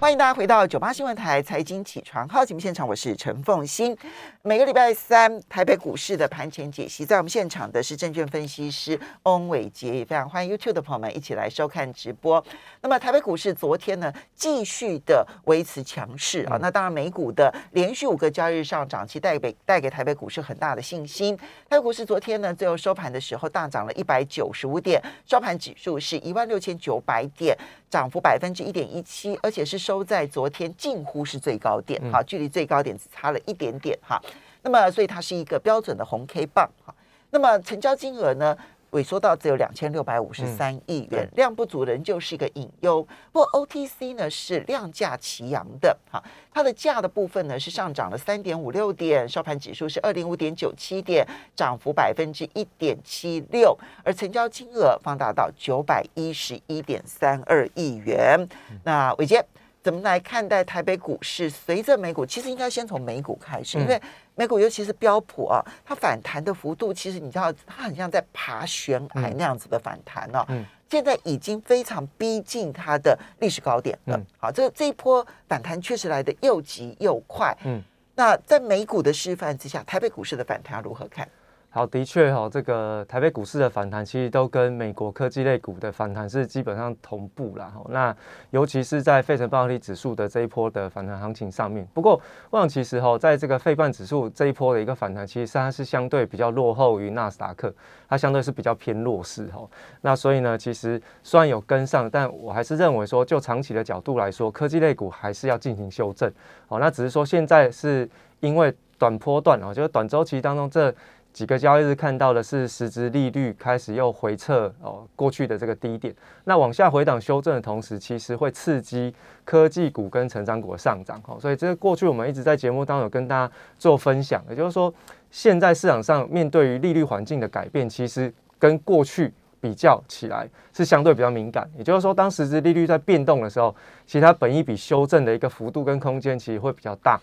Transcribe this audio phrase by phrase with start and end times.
[0.00, 3.94] 欢迎大家回到九八新闻台财经起床号节目现场，我是陈凤欣。
[4.40, 12.42] 每个礼拜三台北股市的盘前解析，在我们现场的是证券分析师翁伟杰，也非常欢迎 YouTube 的朋友们一起来收看直播。
[12.80, 16.56] 那么台北股市昨天呢，继续的维持强势啊。
[16.62, 21.36] 那当然美股的连续五个交易日上涨，其带给带给台北股市很大的信心。
[21.68, 27.54] 台北股市昨天呢，最后收盘的时候大涨了一百九十五点，收盘指数是一万六千九百点，
[27.90, 34.22] 涨幅百分之一点一七，而且是收在昨天近乎是最高点，哈，距离最高点只差了一点点，哈。
[34.62, 36.94] 那么，所以它是一个标准的红 K 棒，哈。
[37.30, 38.56] 那么成交金额呢，
[38.92, 43.02] 萎缩到只有两千六百五十三亿元，量不足仍旧是一个隐忧。
[43.32, 46.22] 不过 OTC 呢是量价齐扬的，哈，
[46.52, 58.48] 它的价的部分呢是上涨了三点五六点，收盘指数是二零五点九七点，涨幅百分之一点七六，而成交金额放大到九百一十一点三二亿元。
[58.84, 59.44] 那伟杰。
[59.82, 61.48] 怎么来看待台北股市？
[61.48, 63.98] 随着美股，其实应该先从美股开始，因为
[64.40, 70.42] 美股尤其是标普啊，它反弹的幅度，其实你知道，它很像在爬悬崖那样子的反弹哦。
[70.48, 74.18] 嗯，现在已经非常逼近它的历史高点了。
[74.38, 77.54] 好，这这一波反弹确实来的又急又快。
[77.64, 77.82] 嗯，
[78.14, 81.28] 那在美股的示范之下，台北股市的反弹如何看？
[81.72, 87.72] 好，的确哈，这个台北股市的反弹其实都跟美国科技类股的反弹是基本上同步啦。
[87.72, 88.16] 哈，那
[88.50, 91.86] 尤其是在费城半导体指数的这一波的反弹行情上面。
[91.94, 97.72] 不过，我想其实哈，在这个费半指数这一波的一个反弹，其实它是相对比较落后于纳斯达克，
[98.08, 99.64] 它相对是比较偏弱势哈。
[100.00, 106.28] 那所以呢，其实虽然有跟上，但我还是认为说，就长期的角度来说，科技类股还是要进行修正。
[106.66, 110.92] 哦，那只是说现在是因为短波段哦，就是短周期当中这。
[111.32, 116.14] 几个交易日看到的是实质利率开始又回撤哦，过去的这个低点，
[116.44, 119.14] 那往下回档修正的同时，其实会刺激
[119.44, 121.38] 科技股跟成长股的上涨哦。
[121.40, 124.92] 所以这个过去我们一直在节目当中有跟大家做分享，也就是说，
[125.30, 131.70] 现在市场上面对于利率环境的改变，其实跟过去比较起来是相对比较敏感。
[131.78, 133.74] 也就是说，当实质利率在变动的时候，
[134.04, 137.20] 其实它本一笔修正的一个幅度跟空间其实会比较大。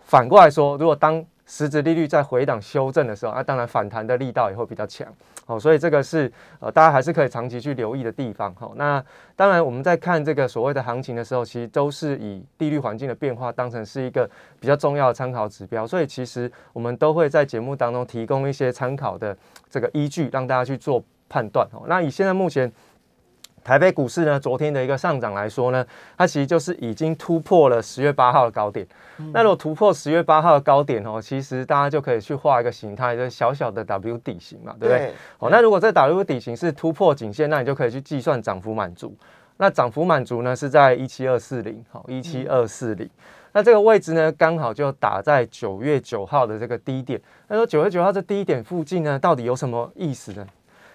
[0.00, 5.06] 反过来说，如果当实质利率在回档修正的时候，那当然反弹的力道也会比较强，
[5.44, 9.04] 好，所以这个是呃大家还是可以长期去留意的地方，好，那
[9.36, 14.28] 当然我们在看这个所谓的行情的时候，其实都是以利率环境的变化当成是一个
[14.58, 19.36] 比较重要的参考指标，所以其实我们都会在节目当中提供一些参考的
[19.68, 22.72] 这个依据，让大家去做判断，哦，那以现在目前。
[23.64, 25.84] 台北股市呢，昨天的一个上涨来说呢，
[26.18, 28.86] 它其实就是已经突破了十月八号的高点。
[29.32, 35.12] 那如果突破十月八号的高点哦，其实大家就可以去画一个形态，就是小小的 W 底型嘛，对不对？
[35.38, 39.16] 哦，那如果这 W 底型是突破颈线，那你就可以去计算涨幅满足。
[39.56, 43.08] 那涨幅满足呢是在一七二四零，好，一七二四零。
[43.52, 47.18] 那这个位置呢，刚好就打在九月九号的这个低点。
[47.46, 50.44] 那说九月九号这低点附近呢，到底有什么意思呢？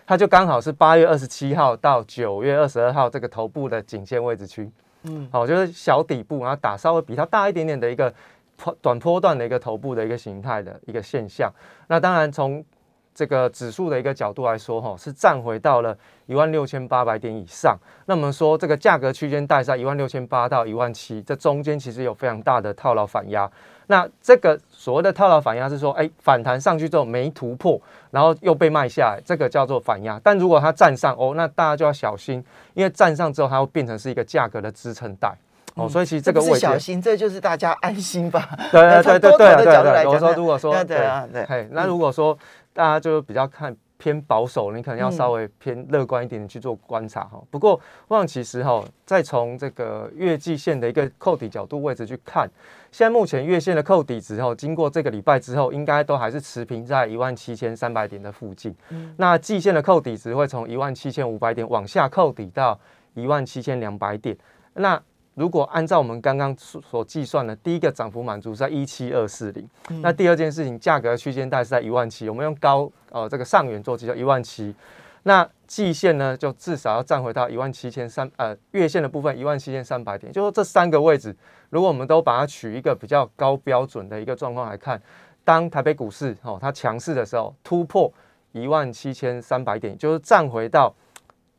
[0.09, 4.67] 它就刚好是八月二十七号到九月二十二号这个头部的颈线位置区，
[5.03, 8.11] 嗯，好，就是小底部，然后打稍微比它大一点点的一个
[8.57, 11.53] 坡短波段的一个头部的一个形态的一个现象。
[11.85, 12.65] 那当然从
[13.13, 15.95] 这个指数的一个角度来说，哈，是站回到了
[16.25, 17.77] 一万六千八百点以上。
[18.07, 23.47] 那我们说这个价格区间带在一万六千八到一万七，这中间其实有非常大的套牢反压。
[23.91, 30.21] 那这个所谓的套牢反压是说，哎，反弹上去之后没突破，然后又被卖下来，这个叫做反压。
[30.23, 32.43] 但如果它站上哦，那大家就要小心，
[32.75, 35.35] 因为站上之后它会变成是一个价格的支撑带
[35.73, 35.89] 哦。
[35.89, 38.47] 所以其实这个位置小心，这就是大家安心吧。
[38.71, 40.05] 对对对对对对。
[40.07, 40.97] 我说如果说对
[41.31, 42.37] 对对，那如果说
[42.73, 43.75] 大家就比较看。
[43.99, 47.39] 偏保守，你可能要稍微偏乐观一点去做观察哈。
[47.51, 52.49] 不过，我想其实哈，再从这个月季线的一个扣底角度位置去看，
[52.93, 58.73] 现在目前月线的扣底值后，经过这个礼拜之后，应该都还是持平在一万七千三百点的附近。
[59.17, 62.79] 那季线的扣底值会从一万七千五百点往下扣底到
[63.15, 64.37] 一万七千两百点。
[64.75, 65.01] 那
[65.39, 69.65] 如果按照我们刚刚所计算的，第一个涨幅满足在一七二四零，
[70.01, 74.75] 那第二件事情，价格区间带是在一万七，我们用高呃这个上缘做计算一万七，
[75.23, 81.33] 那季线呢就至少要站回到一万七千三呃月线的部分一万七千三百点，就说这三个位置，
[81.69, 85.01] 如果我们都把它取一个比较高标准的一个状况来看，
[85.45, 88.11] 当台北股市哦它强势的时候，突破
[88.51, 90.93] 一万七千三百点，就是站回到。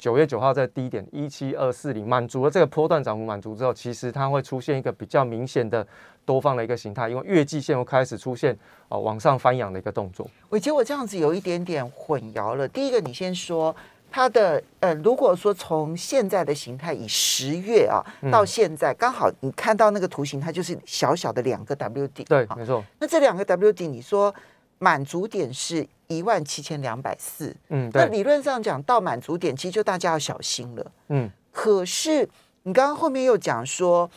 [0.01, 5.87] 九月九号在低点一七二四零满足了这个波段涨幅满足之后，其实它会出现一个比较明显的
[6.25, 8.59] 多方的一个形态，因为月季线又开始出现
[8.89, 10.27] 哦往上翻扬的一个动作。
[10.49, 12.67] 我觉得我这样子有一点点混淆了。
[12.67, 13.77] 第一个，你先说
[14.11, 22.25] 它的呃，如果说从现在的形态以十月啊嗯到现在，刚好你看到那个图形，它就是小小的两个 W 底。
[22.25, 24.35] 对，好没错，那这两个 W 底，你说
[24.81, 30.93] 满足点是一万七千两百四，嗯，那理论上讲到满足点，其实就大家要小心了。
[31.09, 32.29] 嗯，可是
[32.65, 34.11] 你刚刚后面又讲说，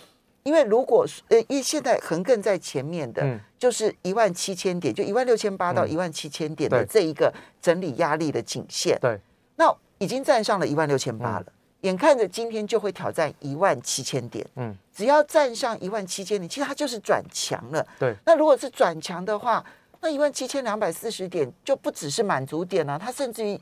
[0.44, 3.40] 因为如果呃，因为现在横亘在前面的，嗯。
[3.60, 5.92] 就是一万七千点，就一万六千八到嗯。
[5.92, 6.86] 一万七千点的对。
[6.86, 9.18] 这一个整理压力的颈线，对，
[9.56, 11.44] 那已经站上了一万六千八嗯。
[11.46, 11.46] 了。
[11.82, 17.86] 眼看着今天就会挑战一万七千点，嗯，只要站上一万七千点，其实它就是转强了。
[18.00, 19.64] 对，那如果是转强的话，
[20.04, 23.58] 那一万七千两百四十点就不只是满足点了、它甚至于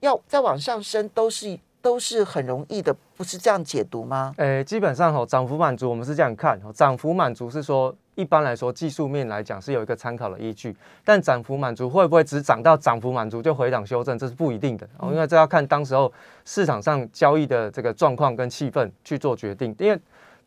[0.00, 4.34] 要再往上升，都是都是很容易的，不是这样解读吗？
[4.38, 14.84] 诶，基本上哦，涨幅满足我们是这样看，哦，涨幅满足是说一般来说技术面来讲是有一个参考的依据，但涨幅满足会不会只涨到涨幅满足就回档修正，这是不一定的。
[14.98, 16.12] 哦，因为这要看当时候
[16.44, 19.96] 市场上交易的这个状况跟气氛去做决定，因为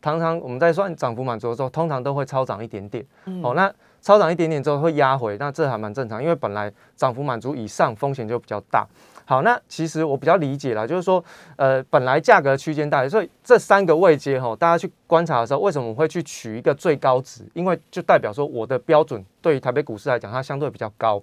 [0.02, 3.02] 常常我们在算涨幅满足的时候，通常都会超涨一点点，
[3.42, 8.86] 哦，那超涨一点点之后会压回，那这还蛮正常，因为本来涨幅满足以上风险就比较大。
[9.24, 11.24] 好，那其实我比较理解啦，就是说，
[11.54, 17.44] 呃，本来价格区间大，所以这三个位阶哈，大家去观察的时候，为什么我会去取一个最高值？
[17.54, 21.22] 因为就代表说我的标准对于台北股市来讲，它相对比较高。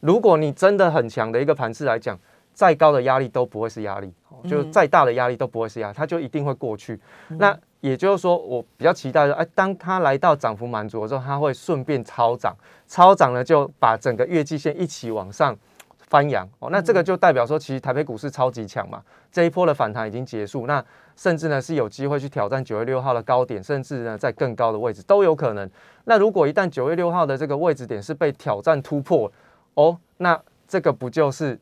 [0.00, 2.18] 如果你真的很强的一个盘势来讲，
[2.52, 4.12] 再高的压力都不会是压力，
[4.48, 6.98] 就再大的压力都不会是压，它就一定会过去。
[7.28, 12.56] 那也就是说，我比较期待的，哎，当它来到涨幅满足的时候，它会顺便超涨，
[12.88, 15.54] 超涨呢就把整个月季线一起往上
[15.98, 16.70] 翻扬哦。
[16.70, 20.82] 那这个就代表说，其实台北股市超级强嘛，这一波的反弹已经结束，那
[21.14, 25.68] 甚至呢是有机会去挑战九月六号的高点，甚至呢在更高的位置都有可能。
[26.04, 29.30] 那如果一旦九月六号的这个位置点是被挑战突破，
[29.74, 31.60] 哦，那这个不就是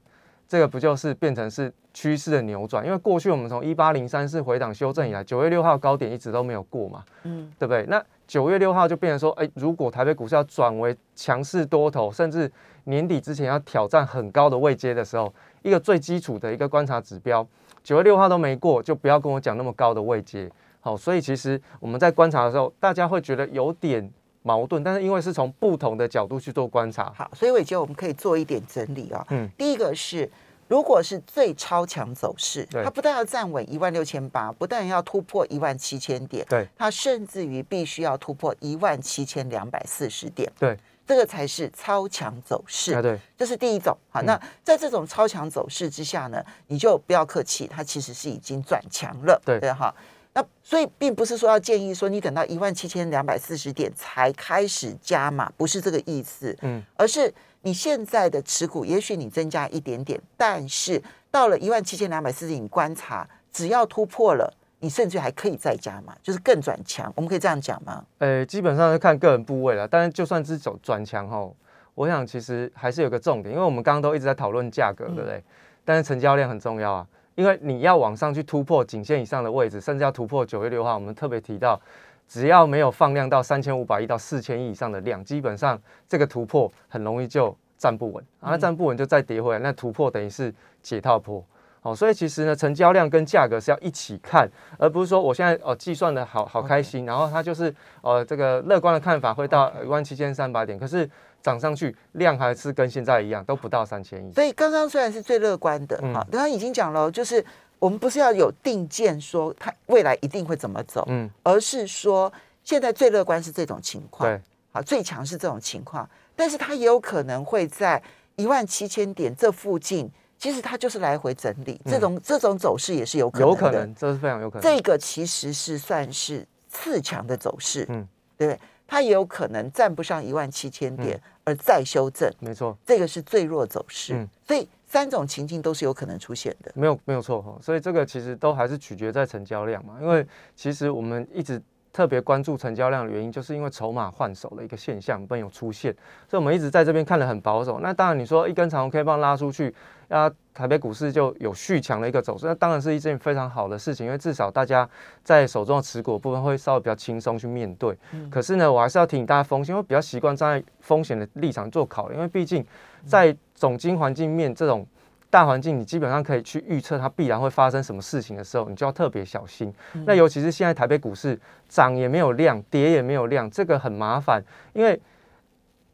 [0.53, 2.85] 这个不就是变成是趋势的扭转？
[2.85, 7.87] 因为过去我们从一八零三四回档修正以来，九月六号高点一直都没有过嘛，嗯，对不对？
[7.89, 12.53] 那九月六号就变成说，哎，如果台北股市要转为强势多头，甚至
[12.85, 15.33] 年底之前要挑战很高的位阶的时候，
[15.63, 17.47] 一个最基础的一个观察指标，
[17.83, 20.51] 九月六号都没过，就不要跟我讲那么高的位阶。
[20.81, 24.13] 好，所以其实我们在观察的时候，大家会觉得有点
[24.43, 30.29] 矛盾，但是因为是从不同的角度去做观察，好，所以我觉得我们可以做一点整理啊、嗯第一个是，
[30.73, 36.67] 如果是最超强走势，它不但要站稳一万六千八，不但要突破一万七千点，对。
[36.79, 40.75] 它甚至于必须要突破一万七千两百四十点，对，
[41.07, 42.95] 这个才是超强走势。
[42.95, 43.95] 啊对，这是第一种。
[44.09, 44.25] 好，嗯。
[44.25, 49.61] 那在这种超强走势之下呢，你就不要客气，它其实是已经转强了，对。
[49.61, 49.95] 对哈。
[50.35, 67.13] 那所以并不是说要建议说你等到一万七千两百四十点才开始加码，不是这个意思，嗯，而是你现在的持股，也许你增加一点点，但是到了一万七千两百四十，你观察只要突破了，你甚至还可以再加码，就是更转强。
[67.15, 68.05] 我们可以这样讲吗？
[68.19, 71.55] 呃，基本上是看个人部位了，但是就算是走转强后，
[71.95, 75.45] 我想其实还是有个重点，因为我们刚刚都一直在讨论价格，对不对？
[75.85, 81.81] 但是成交量很重要啊，因为你要往上去突破颈线以上的位置，甚至要突破九月六号，我们特别提到，
[82.29, 91.45] 只要没有放量到三千五百亿到四千亿以上的量，基本上这个突破很容易就站不稳，啊，那站不稳就再跌回来，那突破等于是解套破。
[91.85, 101.11] 好，所以其实呢，成交量跟价格是要一起看，而不是说我现在哦计算的好好开心，然后它就是呃这个乐观的看法会到一万七千三百点，可是
[101.43, 104.33] 涨上去量还是跟现在一样，都不到三千亿。
[104.33, 106.15] 所以刚刚虽然是最乐观的，嗯。
[106.15, 107.45] 哈、刚刚已经讲了，就是
[107.79, 112.33] 我们不是要有定见说它未来一定会怎么走，嗯，而是说
[112.63, 118.01] 现在最乐观是这种情况，对，好，最强是这种情况，但是它也有可能会在
[118.37, 120.09] 一万七千点这附近，
[120.39, 124.63] 其实它就是来回整理，这种这种走势也是有可能有可能，这是非常有可能。
[124.63, 128.07] 这个其实是算是次强的走势，嗯，
[128.39, 128.61] 对不对？
[128.93, 134.13] 它也有可能站不上一万七千点，而再修正，没错，这个是最弱走势。
[134.13, 136.71] 嗯所以三种情境都是有可能出现的。
[136.75, 141.59] 没有没有错哈，所以这个其实都还是取决在成交量嘛，因为其实我们一直
[141.93, 145.95] 特别关注成交量的原因，就是因为筹码换手的一个现象没有出现，
[146.27, 147.81] 所以我们一直在这边看得很保守。
[147.81, 149.75] 那当然你说一根长红 K 棒拉出去，
[150.09, 154.89] 那台北股市就有续强的一个走势，那当然是一件非常好的事情，因为至少大家
[155.23, 157.95] 在手中的持股的部分会稍微比较轻松去面对。
[158.31, 162.65] 可是呢，我还是要提醒大家风险，我比较习惯站在风险的立场做考虑，因为毕竟
[163.05, 164.87] 在总经环境面这种
[165.33, 169.73] 大环境，你基本上可以去预测它必然会发生什么事情的时候，你就要特别小心。
[170.05, 175.01] 那尤其是现在台北股市涨也没有量，跌也没有量，这个很麻烦，因为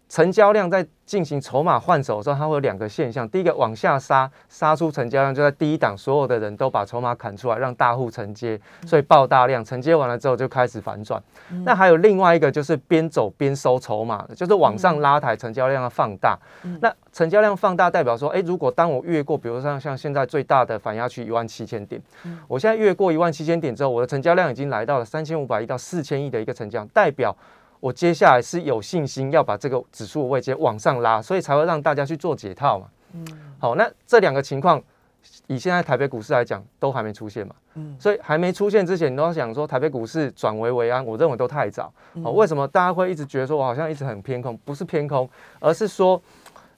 [0.09, 3.29] 成交量在进行筹码换手的时候，它会有两个现象。
[3.29, 9.65] 第一个往下杀，杀出成交量就在第一档，所有的人都把筹码砍出来，让大户承接，所以爆大量。
[9.65, 11.23] 承接完了之后就开始反转。
[11.65, 16.39] 那还有另外一个就是边走边收筹码的，就是往上拉抬，成交量要放大。
[16.81, 22.01] 那成交量放大代表说，哎，如果当我越过，比如像像现在最大的反压区一万七千点，
[22.47, 27.37] 我现在越过一万七千点之后，我的成交量已经来到了三千五百亿到四千亿的一个成交量，代表。
[27.81, 32.87] 我接下来是有信心要把这个指数的位阶往上拉，所以才会让大家去做解套嘛。
[33.13, 33.27] 嗯，
[33.59, 34.83] 好，那这两个情况，
[35.47, 37.55] 以现在台北股市来讲，都还没出现嘛。
[37.75, 41.93] 嗯，所以还没出现之前，你都要想说台北股市转危为安，我认为都太早。
[42.23, 44.57] 好，为什么大家会一直觉得说我好像一直很偏空？
[44.65, 45.29] 不是偏空，
[45.61, 46.21] 而是说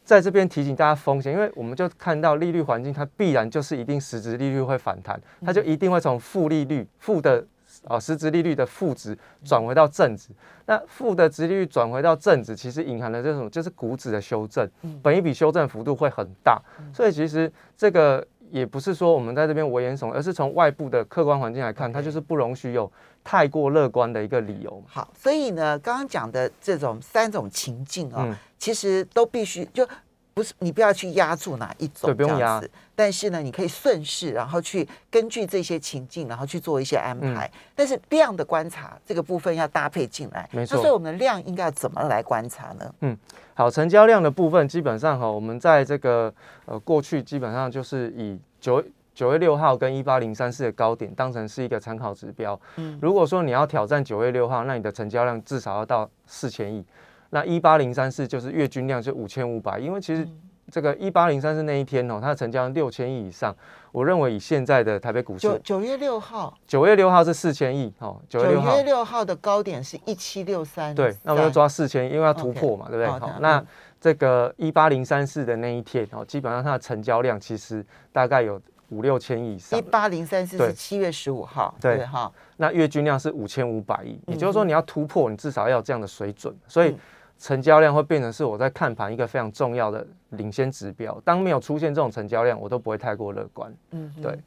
[0.04, 7.45] 在这边提醒大家风险，因为我们就看到利率环境，它必然就是一定实质利率会反弹，它就一定会从负利率负的。
[7.88, 10.28] 啊，实质利率的负值转回到正值，
[10.66, 14.68] 那负的值利率转回到正值，其实隐含了这种就是股指的修正，
[15.02, 16.60] 本一笔修正幅度会很大，
[16.92, 22.90] 所以其实这个也不是说我们在这边危言耸，而是从外部的客观环境来看，它就是不容许有
[23.25, 24.82] 太过乐观的一个理由。
[24.87, 29.88] 好，所以呢，刚刚讲的这种三种情境啊，其实都必须就。
[30.32, 37.50] 不是你不要去压住哪一种这样子，但是呢，你可以顺势，然后去根据这些情境，然后去做一些安排。
[37.75, 40.78] 但是量的观察这个部分要搭配进来，没错。
[40.78, 42.94] 所以我们的量应该要怎么来观察呢？
[43.00, 43.16] 嗯，
[43.54, 46.32] 好，成交量的部分基本上哈，我们在这个
[46.66, 48.82] 呃过去基本上就是以九
[49.14, 52.58] 九月六号跟一八零三四的高点当成是一个参考指标。
[52.76, 56.84] 嗯，如果说你要挑战九月六号，那你的成交量至少要到四千亿。
[57.30, 60.28] 那一八零三四就是月均量是五千五百，因为其实
[60.70, 63.54] 这个一八零三四那一天哦，它的成交量六千亿以上。
[63.92, 73.06] 我认为以现在的台北股市，九九月六号，九月六号是四千亿哦，九月六号的高点是一七六三，对，那我们就抓四千，因为要突破嘛，对不对？
[73.08, 73.60] 好，那
[74.00, 78.60] 这个一八零三四的那一天哦，基本上它的成交量其实大概有
[78.90, 79.76] 五六千亿以上。
[79.76, 86.96] 一八零三四是七月十五号，对哈，那月均量是五千五百亿，也就是说你要突破，你至少要这样的水准，所以。
[87.40, 91.18] 成交量会变成是我在看盘一个非常重要的领先指标。
[91.25, 93.75] 当没有出现这种成交量，我都不会太过乐观。
[93.92, 94.38] 嗯，对。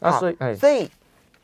[0.00, 0.90] 那所以，所以，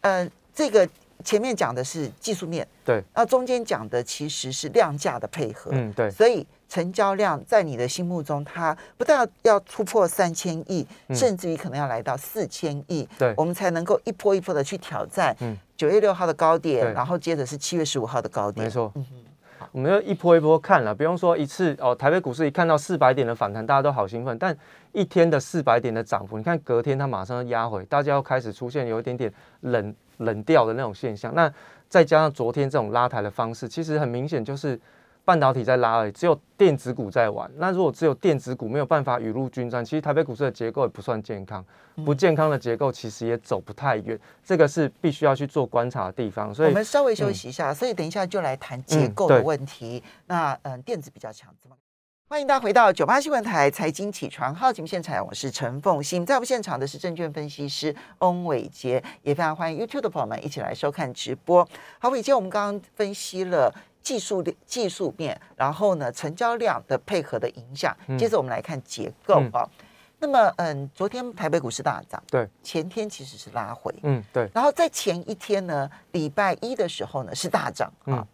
[0.00, 0.88] 呃，这个
[1.22, 3.04] 前面讲的是技术面，对。
[3.14, 5.70] 那中间讲的其实是量价的配合。
[5.74, 6.10] 嗯，对。
[6.10, 15.36] 所以成交量在你的心目中，它不但要要突破三千亿，甚至于可能要来到四千亿，对，我们才能够一波一波的去挑战。
[15.40, 18.64] 嗯，九月六号的高点，然后接着是七月十五号的高点。
[18.64, 18.90] 没错。
[18.94, 19.23] 嗯哼。
[19.74, 21.92] 我们要一波一波看了，不用说一次哦。
[21.92, 24.38] 台北股市一看到四百点的反弹，大家都好兴奋。
[24.38, 24.56] 但
[24.92, 31.34] 一天的四百点的涨幅，你看隔天它马上压回，大家要开始出现有一点点冷冷掉的那种现象。
[31.34, 31.52] 那
[31.88, 34.80] 再加上昨天这种拉抬的方式，其实很明显就是。
[35.24, 37.50] 半导体在拉而已，只有电子股在玩。
[37.56, 41.64] 那如果只有电子股没有办法雨露均沾，其实台北股市的结构也不算健康，
[42.04, 44.18] 不健康的结构其实也走不太远。
[44.44, 46.54] 这个是必须要去做观察的地方。
[46.54, 47.72] 所以，我们稍微休息一下。
[47.72, 50.02] 所以，等一下就来谈结构的问题。
[50.26, 51.50] 那嗯，电子比较强？
[52.26, 56.26] 欢迎大家回到九八新闻台财经起床号节目现场，我是陈凤欣。
[56.26, 61.66] 在我们现场的是证券分析师翁伟杰，也非常欢迎 YouTube 的朋友们一起来收看直播。
[61.98, 63.72] 好，伟杰，我们刚刚分析了。
[64.04, 67.96] 技术技术面，然后呢，成交量的配合的影响。
[68.18, 69.68] 接着我们来看结构啊。
[70.20, 74.48] 那么，嗯，昨天台北股市大涨，对，前天其实是拉回，嗯，对。
[74.54, 78.26] 然后在前一天呢，礼拜一的时候呢是大涨啊。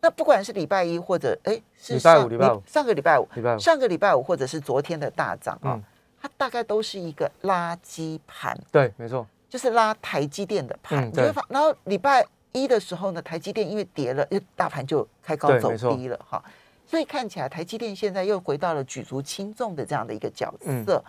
[0.00, 1.52] 那不管是礼拜一或者哎，
[1.88, 5.80] 礼拜五、礼拜五、上个礼拜五、礼拜五、上个礼拜五或者是昨天的大涨啊，
[6.20, 11.10] 它大概都是一个垃圾盘，对，没错，就是拉台积电的盘。
[11.12, 11.32] 对。
[11.48, 12.26] 然后礼拜。
[12.52, 16.42] 一的时候呢，台积电因为跌了，大盘就开高走低了哈，
[16.86, 20.52] 所以看起来台积电现在又回到了举足轻重的这样的一个角
[20.84, 21.02] 色。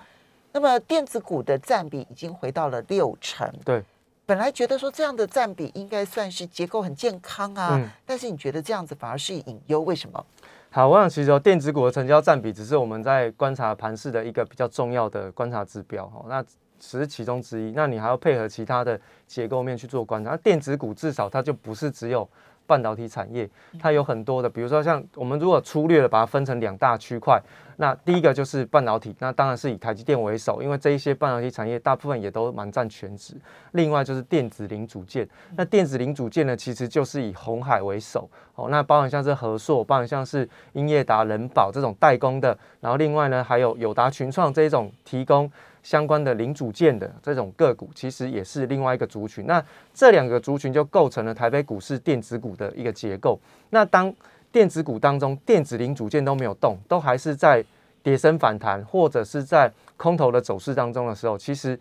[0.52, 3.52] 那么电子股的占比已经回到了六成。
[3.66, 3.84] 对，
[4.26, 10.26] 本来觉得说这样的占比应该算是结构很健康啊，但是你觉得这样子反而是隐忧，为什么？
[10.70, 16.24] 好，我想其实电子股的成交占比只是我们在观察盘市的一个比较重要的观察指标哈。
[16.28, 16.44] 那
[16.84, 20.32] 只是其中之一，那你还要配合其他的结构面去做观察。
[20.32, 22.28] 那电子股至少它就不是只有
[22.68, 23.50] 半导体产业，
[23.80, 27.42] 它有很多的，比如说像我们如果粗略的把它分成两大区块，
[27.78, 33.36] 那第一个就是半导体，那当然是以台积电为首，因为这一些半导体产业大部分也都蛮占全值。
[33.72, 45.50] 另外就是电子零组件，那电子零组件呢，其实就是以红海为首，哦，那包含像是和硕，包含像是英业达、人保这种代工的，然后另外呢还有友达群创这一种提供。
[45.84, 49.46] 相关的零组件的这种个股，其实也是另外一个族群。
[49.46, 49.64] 那
[49.94, 53.38] 这两个族群就构成了台北股市电子股的一个结构。
[53.70, 54.12] 那当
[54.52, 57.64] 电子股当中电子零组件都没有动，都还是在
[58.02, 61.80] 跌升反弹或者是在空头的走势当中的时候，其实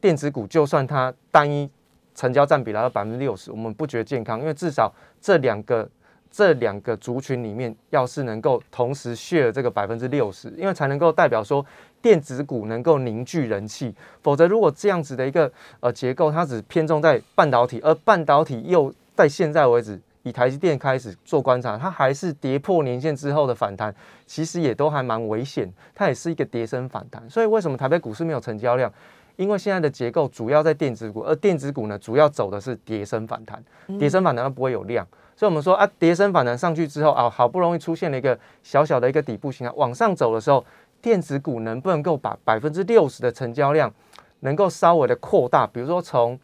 [0.00, 1.68] 电子股就算它单一
[2.14, 5.88] 成交占比来到百分之六十，我们不觉得健康，因为至少这两个
[6.30, 11.64] 这两个族群里面，要是能够同时 share 这个百分之六十，因为才能够代表说
[12.00, 15.50] 电子股能够凝聚人气，否则如果这样子的一个
[15.80, 20.00] 呃结构，它只偏重在半导体，而半导体又在现在为止。
[20.24, 23.94] 以台积电开始做观察，它还是跌破年线之后的反弹，
[24.26, 27.22] 其实也都还蛮危险，它也是一个跌升反弹。
[27.30, 28.92] 所以为什么台北股市没有成交量？
[29.36, 33.62] 因为现在的结构主要在电子股，而电子股呢，主要走的是跌升反弹，
[33.98, 35.06] 跌升反弹它不会有量。
[35.34, 40.62] 所以我们说啊，跌升反弹上去之后啊，好不容易出现了一个小小的一个底部形态，往上走的时候，
[41.00, 43.92] 电子股能不能够把百分之六十的成交量
[44.40, 45.66] 能够稍微的扩大？
[45.66, 46.38] 比如说从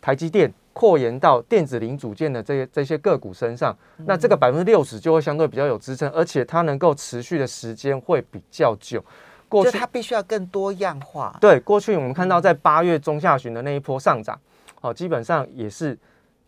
[0.00, 0.52] 台积电。
[0.78, 9.02] 扩延到电子零组件的这些这些个股身上，那这个百分之六十就会相对比较有支撑，而且它能够持续的时间会比较久。
[9.48, 11.34] 过去它必须要更多样化。
[11.40, 14.38] 对，过去我们看到在八月中下旬的那一波上涨，
[14.82, 15.98] 哦，基本上也是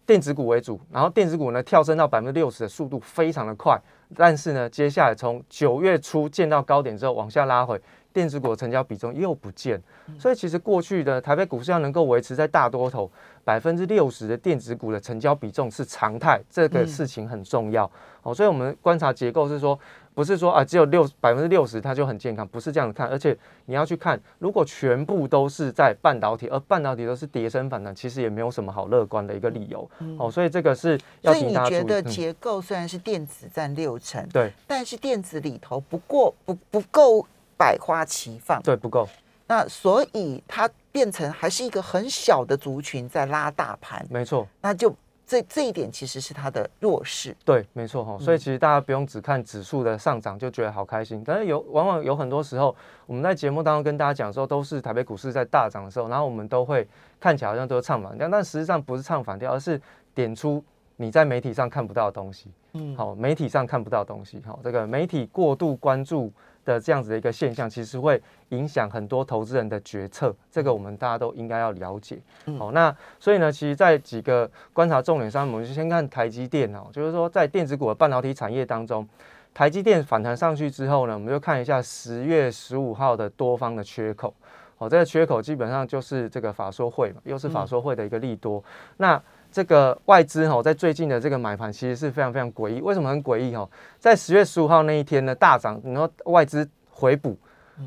[0.04, 3.80] 电子股为主，然后电子股呢跳升到百分之六十的速度非常的快，
[4.16, 7.80] 但是呢，接下来从九月初见到高点之后往下拉回。
[8.10, 9.80] 电子股的成交比重又不见，
[10.18, 13.08] 所以其实过去的台北股市要能够维持在大多头
[13.48, 17.90] 百分之六十的电子股的成交比重是常态，这个事情很重要
[18.22, 18.34] 哦。
[18.34, 19.80] 所以我们观察结构是说，
[20.12, 23.08] 不是说啊只有六百分之六十它就很健康，不是这样看。
[23.08, 30.30] 而且你要去看，如果全部都是在半导体，而半导体都是跌升反弹，其实也没有什么好乐观的一个理由哦。
[30.30, 37.26] 所以这个是要所以你觉得结构虽然是电子占六成，对，但是电子里头不过不不够。
[37.56, 39.08] 百花齐放，对不够，
[39.48, 44.92] 那所以它变成还是一个很小的族群在拉大盘，没错，那就
[45.24, 52.74] 这这一点其实是它的弱势，对，没错哈，所以其实大家不用只看指数的上涨就觉得好开心，但是有往往有很多时候
[53.06, 56.84] 我们在节目当中跟大家讲的时候都是台北股市在大涨的时候，然后我们都会
[57.20, 59.80] 看起来好像都是唱反调，但实际上不是唱反调，而是
[60.16, 60.64] 点出
[60.98, 66.30] 你在媒体上看不到的东西，嗯，好，媒体上看不到东西，好，这个媒体过度关注。
[66.64, 72.18] 的这样子的一个现象，其实会影响很多投资人的决策，这个我们大家都应该要了解。
[72.58, 79.08] 好，那所以呢，其实，在几个观察重点上，我们就先看台积电哦，就是说在电子股的半导体产业当中，
[79.54, 84.34] 台积电反弹上去之后呢，我们就看一下十月十五号的多方的缺口。
[84.76, 88.62] 好，这个缺口基本上就是这个法说会嘛，又是法说会的一个利多。
[88.98, 89.18] 那
[89.50, 92.80] 这个外资哈，在最近的这个买盘其实是非常非常诡异。
[92.80, 93.68] 为什么很诡异哈？
[93.98, 97.36] 在十月十五号那一天呢，大涨，然后外资回补，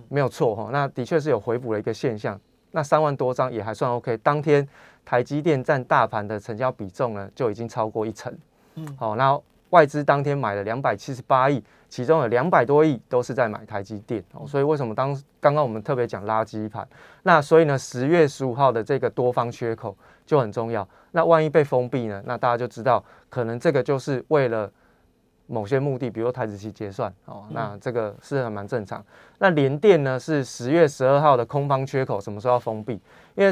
[0.09, 0.69] 没有错哈。
[0.71, 2.39] 那的确是有回补的一个现象。
[2.71, 4.17] 那三万多张也还算 OK。
[4.17, 4.67] 当天
[5.03, 8.33] 台积电占大盘的成交比重呢，就已经超过一成。
[8.75, 9.37] 嗯，好，那
[9.71, 14.23] 外资当天买了两百七十八亿，其中有两百多亿都是在买台积电。
[14.33, 16.87] 哦，所以为什么当刚刚我们特别讲垃圾盘？
[17.23, 20.87] 那所以呢，十月十五号的这个多方缺口就很重要。
[21.11, 22.21] 那万一被封闭呢？
[22.25, 24.71] 那大家就知道，可能这个就是为了
[25.47, 27.45] 某些目的，比如台子期结算哦。
[27.49, 29.03] 那这个是蛮正常。
[29.39, 32.93] 那联电呢是十月十二号的空方缺口，什么时候要封闭？
[33.35, 33.51] 因为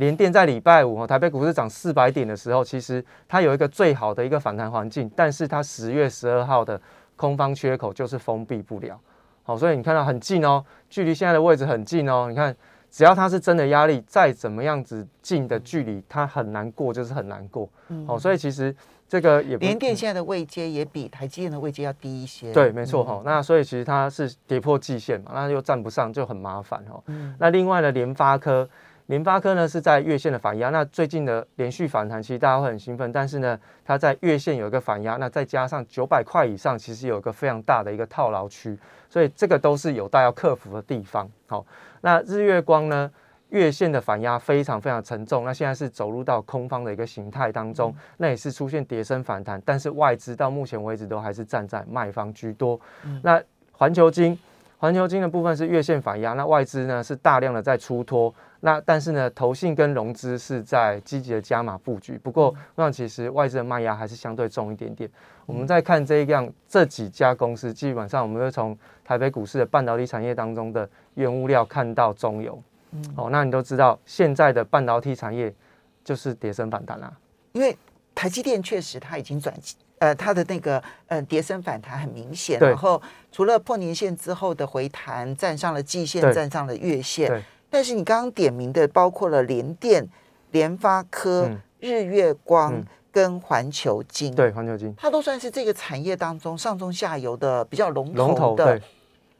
[0.00, 6.80] 联电在礼拜五哦，台北股市涨四百点的时候，其实它有一个最好的一个反弹环境，但是它十月十二号的
[7.14, 8.98] 空方缺口就是封闭不了。
[9.44, 12.56] 好，所以你看到很近哦，距离现在的位置很近哦，你看。
[12.92, 17.70] 只要它是真的压力，再怎么样子近的距离，它很难过，就是很难过。
[18.04, 18.74] 好，所以其实
[19.08, 22.52] 这个也联电现在的位阶也比台积电的位阶要低一些。
[22.52, 23.22] 对，没错哈。
[23.24, 27.00] 那所以其实它是跌破季线嘛，那又站不上，就很麻烦哈。
[27.38, 28.68] 那另外呢，联发科，
[29.10, 33.10] 联发科呢是在月线的反压，那最近的连续反弹，其实大家会很兴奋。
[33.10, 41.28] 但是呢，它在月线有一个反压，那再加上九百块以上，其实有一个非常大的一个套牢区，所以这个都是有待要克服的地方。
[41.48, 41.66] 好。
[42.02, 43.10] 那日月光呢？
[43.48, 52.80] 月线的反压非常非常沉重，那现在是走入到空方的一个形态当中，那也是出现跌升反弹，但是外资到目前为止都还是站在卖方居多。
[53.24, 53.42] 那
[53.72, 54.38] 环球金，
[54.80, 65.08] 环球金的部分是月线反压，那外资呢是大量的在出脱，那但是呢投信跟融资是在积极的加码布局，不过那其实外资的卖压还是相对重一点点。
[65.44, 72.58] 我们再看这样这几家公司，基本上我们会从台北股市的半导体产业当中的原物料看到中游，
[72.92, 75.54] 嗯，哦，那你都知道现在的半导体产业
[76.02, 77.12] 就是跌升反弹啦。
[77.52, 77.76] 因为
[78.14, 79.54] 台积电确实它已经转，
[80.00, 83.00] 呃，它的那个呃跌升反弹很明显，然后
[83.32, 90.06] 除了破年线之后的回弹，站上了季线，站上了月线，但是你刚刚点名的包括了联电、
[90.50, 92.84] 联发科、日月光。
[93.12, 98.82] 跟环球金，对，环球金，它都算是这个产业当中上中下游的比较龙龙头头的对，，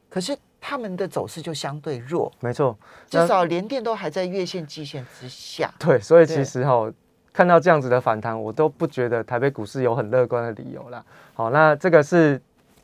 [0.08, 2.76] 可是他们的走势就相对弱，没错，
[3.08, 5.72] 至少连电都还在月线、季线之下。
[5.78, 6.92] 对，所以其实哈、
[7.40, 11.03] 看到这样子的反弹，我都不觉得台北股市有很乐观的理由啦。
[11.33, 12.38] 好，那这个是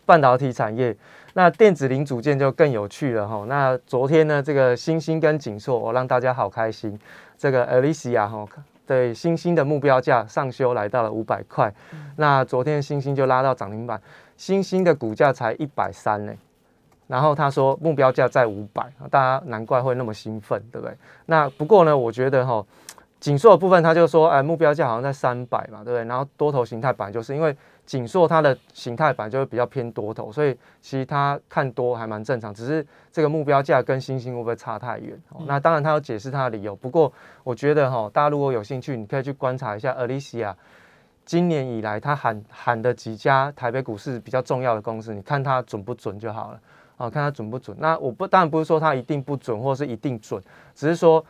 [0.06, 0.96] 半导体产业，
[1.34, 3.44] 那电子零组件就更有趣了哈。
[3.46, 6.98] 那昨天呢，这个星星跟景硕，我、让大家好开心。
[7.36, 8.46] 这个 Alicia 哈，
[8.86, 11.70] 对星星的目标价上修来到了五百块，
[12.16, 14.00] 那昨天星星就拉到涨停板，
[14.38, 16.32] 星星的股价才一百三呢。
[17.08, 20.96] 然后他说目标价在五百，大家难怪会那么兴奋，对不对？
[21.26, 22.64] 那不过呢，我觉得哈，
[23.26, 26.04] 锦硕的部分他就说，哎，目标价好像在三百嘛，对不对？
[26.04, 35.20] 然后多头形态本来就是因为锦硕它的形态本来就会比较偏多头，所以其实他看多还蛮正常，只是这个目标价跟星星会不会差太远？
[35.30, 37.12] 哦那当然他有解释他的理由，不过
[37.42, 40.54] 我觉得哈，大家如果有兴趣，你可以去观察一下 Alicia。
[41.24, 46.60] 今年以来，他喊喊的几家台北股市比较重要的公司，你看它准不准就好了。
[46.98, 47.76] 哦，看它准不准。
[47.80, 50.40] 那我不当然不是说它一定不准，或是一定准，
[50.76, 51.24] 只是说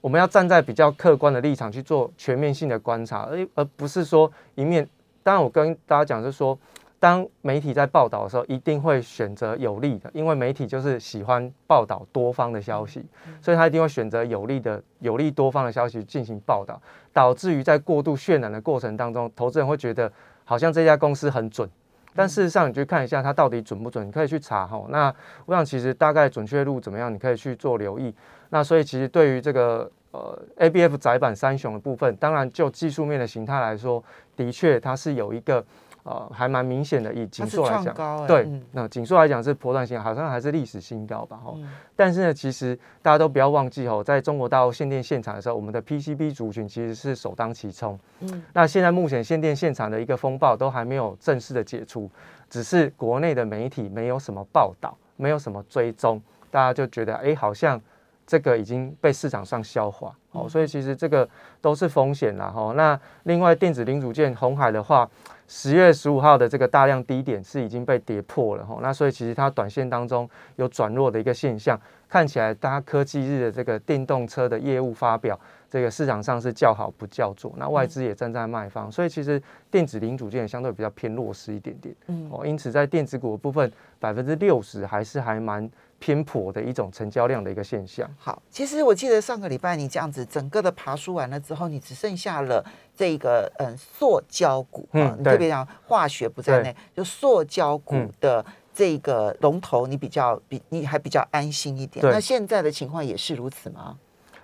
[0.00, 4.88] 我们要站在比较客观的立场去做全面性的观察，而而不是说一面。
[5.22, 6.58] 当然，我跟大家讲是说，
[6.98, 13.04] 当媒体在报道的时候，一定会选择有利的，因为媒体就是喜欢报道多方的消息，
[13.42, 16.80] 所以他一定会选择有利的、有利多方的消息进行报道，
[17.12, 20.10] 导致于在过度渲染的过程当中，投资人会觉得
[20.44, 21.68] 好像这家公司很准。
[22.14, 24.84] 但事实上，你去看一下它到底准不准，你可以去查哈。
[24.88, 25.14] 那
[25.46, 28.14] 我想其实大概准确度怎么样，你可以去做留意。
[28.50, 34.02] 那所以其实对于这个呃 ABF 窄板三雄的部分，当然就技术面的形态来说，
[34.36, 35.64] 的确它是有一个
[36.08, 41.52] 呃还蛮明显的，以紧缩来讲，欸，对嗯，那紧缩来讲是波段性，好像还是历史新高吧哈。
[41.56, 47.98] 嗯但是呢，其实大家都不要忘记哦，在中国大陆限电现场的时候，我们的 PCB 族群其实是首当其冲。
[48.20, 52.08] 嗯那现在目前限电现场的一个风暴都还没有正式的解除，
[52.48, 57.80] 只是国内的媒体没有什么报道，没有什么追踪，大家就觉得哎，好像
[58.24, 61.28] 这个已经被市场上消化哦，所以其实这个
[61.60, 62.74] 都是风险啦哈、哦。
[62.76, 65.08] 那另外电子零组件红海的话，
[65.48, 75.38] 十月十五号的这个大量低点是已经被跌破了哈、哦，那所以其实它短线当中有转弱的一个现象，看起来大家科技日的这个电动车的业务发表。
[75.70, 79.38] 这个市场上是叫好不叫座，那外资也站在卖方，所以其实
[79.70, 81.94] 电子零组件相对比较偏弱势一点点。
[82.06, 88.08] 嗯哦，因此在电子股的部分，百分之六十还是还蛮偏颇的一种成交量的一个现象。
[88.18, 92.64] 好，其实我记得上个礼拜你这样子整个的爬梳完了之后，你只剩下了
[92.96, 102.04] 这个嗯塑胶股啊，嗯你特别讲化学不在内，就塑胶股嗯的这个龙头，你比较比你还比较安心一点。
[102.08, 103.98] 那现在的情况也是如此吗？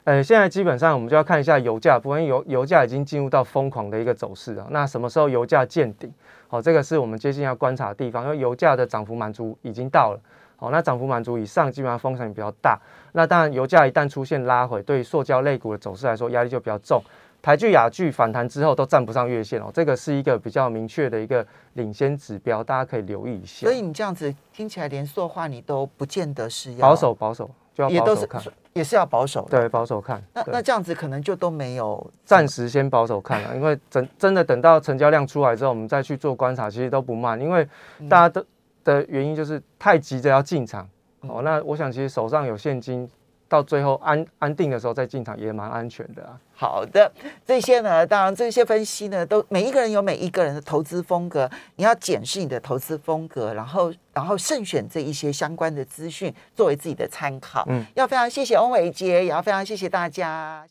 [0.04, 4.66] 呃，现在基本上我们就要看一下油价部分，因为油油价已经进入到疯狂的一个走势啊。
[4.70, 6.12] 那什么时候油价见顶？
[6.46, 10.20] 好、这个是我们接近要观察的地方，因为油价的涨幅满足已经到了。
[10.56, 12.78] 好、那涨幅满足以上，基本上风险比较大。
[13.12, 17.02] 那当然，油价一旦出现拉回，对于塑胶类股的走势来说，压力就比较重。
[17.42, 23.72] 台剧、雅剧反弹之后都站不上月线哦，这个是一个比较明确的一个领先指标，大家可以留意一下所。
[23.72, 29.60] 以你这样子听起来连塑化你都不见得是要保，守保守就也都是要保守看，也是要保守的。
[29.60, 30.22] 对，保守看。
[30.32, 37.38] 那那这样子可能就都没有暂时先保守看了，因为真真的等到成交量出来之后，我们再去做观察，其实都不慢。
[37.38, 37.68] 因为
[38.08, 38.42] 大家的
[38.84, 40.88] 的原因就是太急着要进场，
[41.22, 43.08] 哦，那我想其实手上有现金，
[43.48, 46.38] 到最后安安定的时候再进场也蛮安全的啊。
[46.56, 47.10] 好的，
[47.44, 57.64] 这些呢，当然这些分析呢，都每一个人有每一个人的投资风格，你要检视你的投资风格，然后然后慎选这一些相关的资讯作为自己的参考。
[57.68, 60.62] 嗯，要非常谢谢翁伟杰，也要非常谢谢大家。